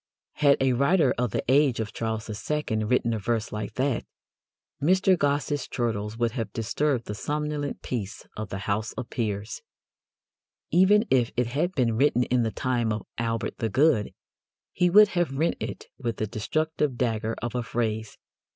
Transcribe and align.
Had 0.37 0.57
a 0.59 0.73
writer 0.73 1.13
of 1.19 1.29
the 1.29 1.43
age 1.47 1.79
of 1.79 1.93
Charles 1.93 2.27
II. 2.49 2.85
written 2.85 3.13
a 3.13 3.19
verse 3.19 3.51
like 3.51 3.75
that, 3.75 4.03
Mr. 4.81 5.15
Gosse's 5.15 5.67
chortles 5.67 6.17
would 6.17 6.31
have 6.31 6.51
disturbed 6.53 7.05
the 7.05 7.13
somnolent 7.13 7.83
peace 7.83 8.25
of 8.35 8.49
the 8.49 8.57
House 8.65 8.93
of 8.93 9.11
Peers. 9.11 9.61
Even 10.71 11.05
if 11.11 11.29
it 11.37 11.45
had 11.45 11.73
been 11.75 11.95
written 11.97 12.23
in 12.23 12.41
the 12.41 12.49
time 12.49 12.91
of 12.91 13.05
Albert 13.19 13.59
the 13.59 13.69
Good, 13.69 14.11
he 14.71 14.89
would 14.89 15.09
have 15.09 15.37
rent 15.37 15.57
it 15.59 15.85
with 15.99 16.17
the 16.17 16.25
destructive 16.25 16.97
dagger 16.97 17.35
of 17.39 17.53
a 17.53 17.61
phrase. 17.61 18.17